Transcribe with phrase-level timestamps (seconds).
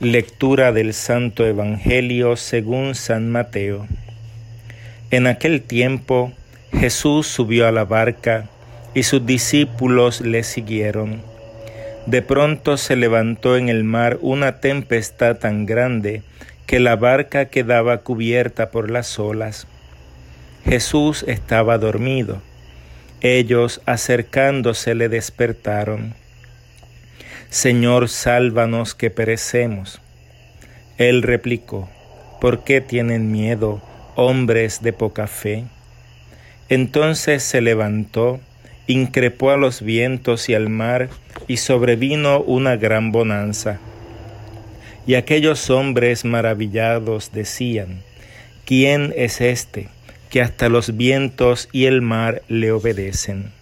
[0.00, 3.88] Lectura del Santo Evangelio según San Mateo.
[5.10, 6.32] En aquel tiempo
[6.70, 8.48] Jesús subió a la barca
[8.94, 11.20] y sus discípulos le siguieron.
[12.06, 16.22] De pronto se levantó en el mar una tempestad tan grande
[16.66, 19.66] que la barca quedaba cubierta por las olas.
[20.64, 22.40] Jesús estaba dormido.
[23.20, 26.14] Ellos acercándose le despertaron.
[27.50, 30.02] Señor, sálvanos que perecemos.
[30.98, 31.88] Él replicó,
[32.42, 33.80] ¿por qué tienen miedo,
[34.16, 35.64] hombres de poca fe?
[36.68, 38.38] Entonces se levantó,
[38.86, 41.08] increpó a los vientos y al mar,
[41.46, 43.78] y sobrevino una gran bonanza.
[45.06, 48.02] Y aquellos hombres maravillados decían,
[48.66, 49.88] ¿quién es este
[50.28, 53.52] que hasta los vientos y el mar le obedecen?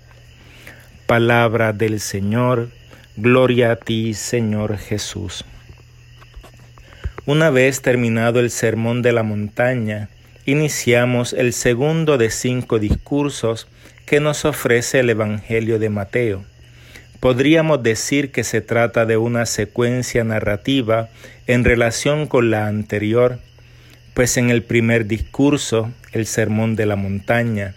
[1.06, 2.71] Palabra del Señor,
[3.19, 5.47] Gloria a ti, Señor Jesús.
[7.25, 10.11] Una vez terminado el sermón de la montaña,
[10.45, 13.69] iniciamos el segundo de cinco discursos
[14.05, 16.44] que nos ofrece el Evangelio de Mateo.
[17.19, 21.09] Podríamos decir que se trata de una secuencia narrativa
[21.47, 23.39] en relación con la anterior,
[24.12, 27.75] pues en el primer discurso, el sermón de la montaña,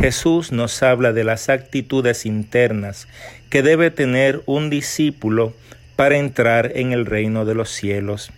[0.00, 3.06] Jesús nos habla de las actitudes internas
[3.50, 5.52] que debe tener un discípulo
[5.94, 8.32] para entrar en el reino de los cielos,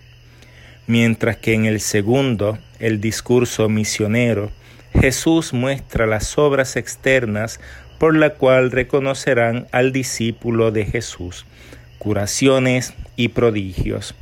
[0.88, 4.50] mientras que en el segundo, el discurso misionero,
[4.92, 7.60] Jesús muestra las obras externas
[8.00, 11.46] por la cual reconocerán al discípulo de Jesús,
[11.98, 14.16] curaciones y prodigios.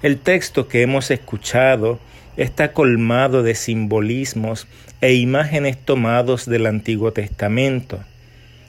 [0.00, 1.98] El texto que hemos escuchado
[2.36, 4.68] está colmado de simbolismos
[5.00, 7.98] e imágenes tomados del Antiguo Testamento.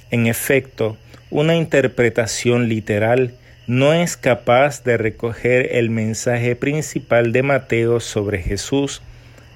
[0.10, 0.98] En efecto,
[1.30, 3.36] una interpretación literal
[3.68, 9.04] no es capaz de recoger el mensaje principal de Mateo sobre Jesús,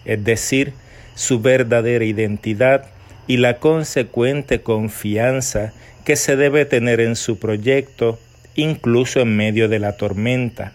[0.06, 0.73] es decir,
[1.16, 2.85] su verdadera identidad
[3.25, 5.73] y la consecuente confianza
[6.06, 8.19] que se debe tener en su proyecto,
[8.53, 10.73] incluso en medio de la tormenta.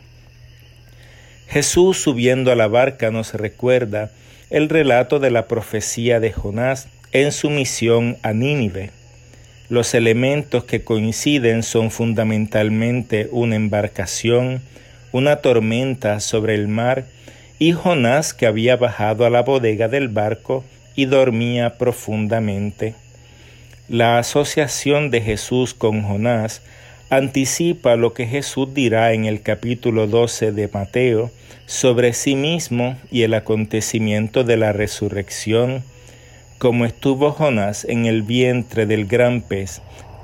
[1.48, 4.10] Jesús subiendo a la barca nos recuerda
[4.50, 8.90] el relato de la profecía de Jonás en su misión a Nínive.
[9.70, 14.60] Los elementos que coinciden son fundamentalmente una embarcación,
[15.10, 17.06] una tormenta sobre el mar
[17.58, 20.64] y Jonás que había bajado a la bodega del barco
[20.94, 22.94] y dormía profundamente.
[23.88, 26.60] La asociación de Jesús con Jonás
[27.10, 31.30] anticipa lo que Jesús dirá en el capítulo 12 de Mateo
[31.66, 35.82] sobre sí mismo y el acontecimiento de la resurrección,
[36.58, 39.80] como estuvo Jonás en el vientre del gran pez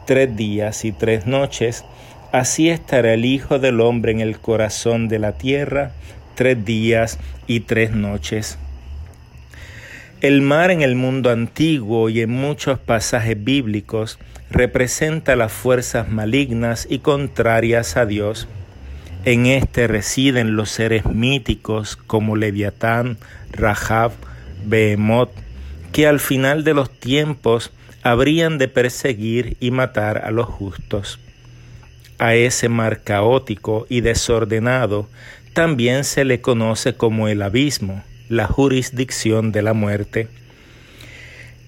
[0.07, 1.85] tres días y tres noches,
[2.33, 5.93] así estará el Hijo del Hombre en el corazón de la tierra
[6.35, 8.59] tres días y tres noches.
[10.21, 14.19] El mar en el mundo antiguo y en muchos pasajes bíblicos
[14.51, 18.49] representa las fuerzas malignas y contrarias a Dios.
[19.25, 23.19] En este residen los seres míticos como Leviatán,
[23.53, 24.13] Rahab,
[24.65, 25.31] Behemoth,
[25.93, 31.19] que al final de los tiempos habrían de perseguir y matar a los justos.
[32.19, 35.09] A ese mar caótico y desordenado
[35.53, 40.29] también se le conoce como el abismo la jurisdicción de la muerte.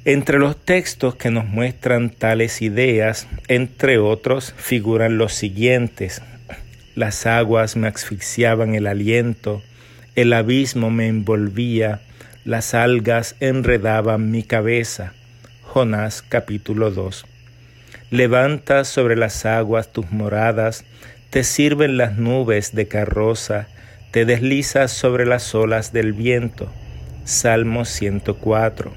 [0.05, 6.23] Entre los textos que nos muestran tales ideas, entre otros, figuran los siguientes.
[6.95, 9.63] Las aguas me asfixiaban el aliento,
[10.15, 12.01] el abismo me envolvía,
[12.45, 15.13] las algas enredaban mi cabeza.
[15.63, 17.27] Jonás capítulo 2.
[18.11, 20.85] Levanta sobre las aguas tus moradas,
[21.31, 23.67] te sirven las nubes de carroza,
[24.17, 26.73] te deslizas sobre las olas del viento.
[27.25, 28.95] Salmo 104.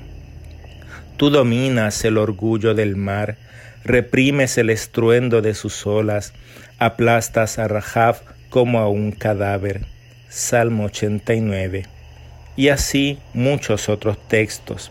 [1.17, 3.35] Tú dominas el orgullo del mar,
[3.83, 6.31] reprimes el estruendo de sus olas,
[6.77, 8.15] aplastas a Rahab
[8.49, 9.81] como a un cadáver.
[10.29, 11.85] Salmo 89.
[12.55, 14.89] Y así muchos otros textos.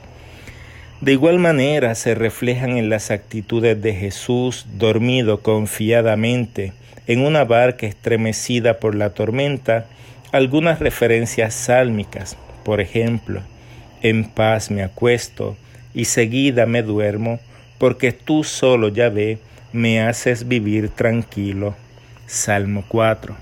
[1.01, 6.75] De igual manera se reflejan en las actitudes de Jesús dormido confiadamente
[7.07, 9.87] en una barca estremecida por la tormenta
[10.33, 13.43] algunas referencias sálmicas, por ejemplo,
[14.03, 15.57] en paz me acuesto
[15.95, 17.41] y seguida me duermo,
[17.79, 19.39] porque tú solo, Yahvé,
[19.73, 21.75] me haces vivir tranquilo.
[22.27, 23.37] Salmo 4.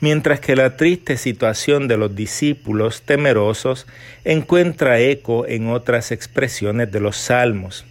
[0.00, 3.86] Mientras que la triste situación de los discípulos temerosos
[4.24, 7.84] encuentra eco en otras expresiones de los salmos.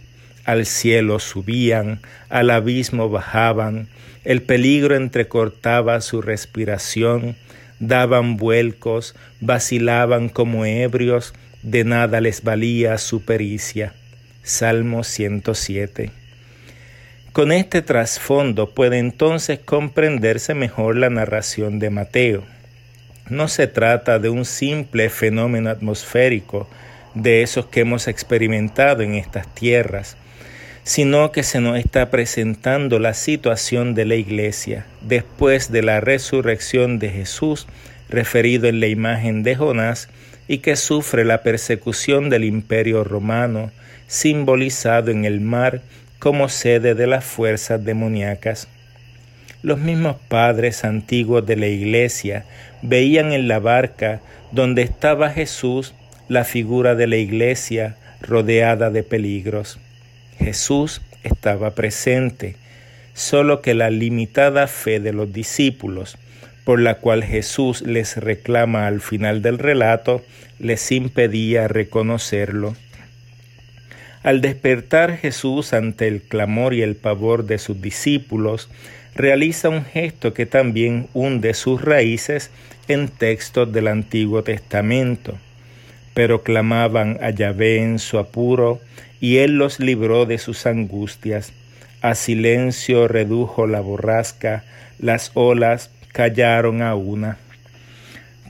[0.44, 2.00] al cielo subían,
[2.30, 3.88] al abismo bajaban,
[4.24, 7.36] el peligro entrecortaba su respiración,
[7.80, 13.94] daban vuelcos, vacilaban como ebrios, de nada les valía su pericia.
[14.42, 16.10] Salmo 107.
[17.32, 22.44] Con este trasfondo puede entonces comprenderse mejor la narración de Mateo.
[23.28, 26.68] No se trata de un simple fenómeno atmosférico
[27.14, 30.16] de esos que hemos experimentado en estas tierras,
[30.88, 36.98] sino que se nos está presentando la situación de la iglesia después de la resurrección
[36.98, 37.66] de Jesús,
[38.08, 40.08] referido en la imagen de Jonás,
[40.48, 43.70] y que sufre la persecución del imperio romano,
[44.06, 45.82] simbolizado en el mar
[46.18, 48.66] como sede de las fuerzas demoníacas.
[49.60, 52.46] Los mismos padres antiguos de la iglesia
[52.80, 55.94] veían en la barca donde estaba Jesús
[56.28, 59.78] la figura de la iglesia rodeada de peligros.
[60.38, 62.56] Jesús estaba presente,
[63.14, 66.16] solo que la limitada fe de los discípulos,
[66.64, 70.24] por la cual Jesús les reclama al final del relato,
[70.58, 72.76] les impedía reconocerlo.
[74.22, 78.68] Al despertar Jesús ante el clamor y el pavor de sus discípulos,
[79.14, 82.50] realiza un gesto que también hunde sus raíces
[82.88, 85.38] en textos del Antiguo Testamento.
[86.18, 88.80] Pero clamaban a Yahvé en su apuro
[89.20, 91.52] y él los libró de sus angustias.
[92.02, 94.64] A silencio redujo la borrasca,
[94.98, 97.36] las olas callaron a una.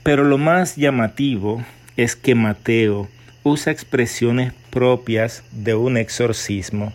[0.01, 1.63] Pero lo más llamativo
[1.95, 3.07] es que Mateo
[3.43, 6.91] usa expresiones propias de un exorcismo.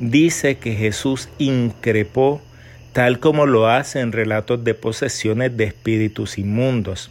[0.00, 2.42] Dice que Jesús increpó
[2.92, 7.10] tal como lo hace en relatos de posesiones de espíritus inmundos.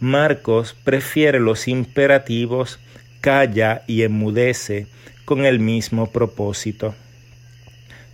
[0.00, 2.80] Marcos prefiere los imperativos
[3.20, 4.86] calla y enmudece
[5.26, 6.94] con el mismo propósito.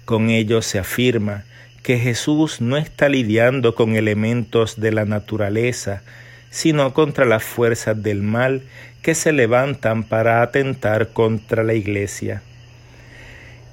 [0.05, 1.45] Con ello se afirma
[1.85, 6.03] que Jesús no está lidiando con elementos de la naturaleza,
[6.51, 8.63] sino contra las fuerzas del mal
[9.03, 12.43] que se levantan para atentar contra la iglesia.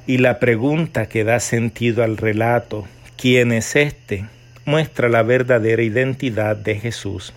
[0.05, 2.87] Y la pregunta que da sentido al relato,
[3.17, 4.25] ¿quién es este?,
[4.65, 7.33] muestra la verdadera identidad de Jesús.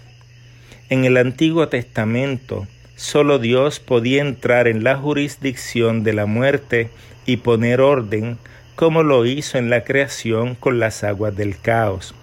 [0.88, 2.66] En el Antiguo Testamento,
[2.96, 6.88] Solo Dios podía entrar en la jurisdicción de la muerte
[7.26, 8.38] y poner orden
[8.74, 12.14] como lo hizo en la creación con las aguas del caos.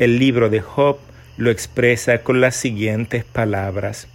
[0.00, 0.98] El libro de Job
[1.36, 4.08] lo expresa con las siguientes palabras.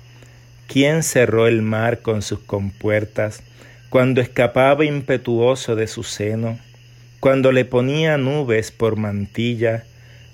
[0.68, 3.42] ¿Quién cerró el mar con sus compuertas
[3.90, 6.60] cuando escapaba impetuoso de su seno,
[7.22, 9.86] cuando le ponía nubes por mantilla,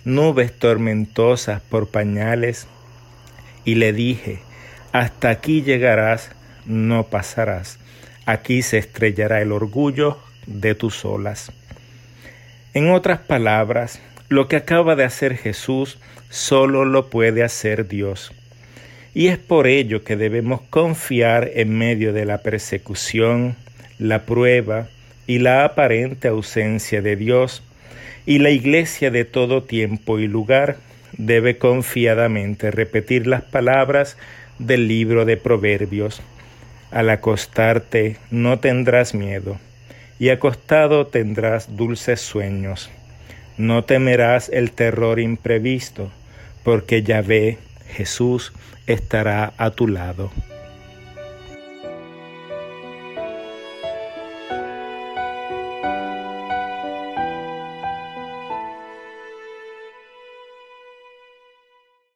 [0.05, 2.67] nubes tormentosas por pañales?
[3.65, 4.39] Y le dije,
[4.91, 6.31] hasta aquí llegarás,
[6.65, 7.79] no pasarás.
[8.25, 11.51] Aquí se estrellará el orgullo de tus olas.
[12.73, 15.97] En otras palabras, lo que acaba de hacer Jesús
[16.29, 18.31] solo lo puede hacer Dios.
[19.13, 23.55] Y es por ello que debemos confiar en medio de la persecución,
[23.97, 24.87] la prueba
[25.25, 27.63] y la aparente ausencia de Dios,
[28.25, 30.77] y la iglesia de todo tiempo y lugar
[31.17, 34.17] debe confiadamente repetir las palabras
[34.59, 36.21] del libro de Proverbios.
[36.91, 39.57] Al acostarte no tendrás miedo,
[40.19, 42.89] y acostado tendrás dulces sueños.
[43.57, 46.11] No temerás el terror imprevisto,
[46.63, 47.57] porque Yahvé,
[47.87, 48.53] Jesús,
[48.87, 50.31] estará a tu lado.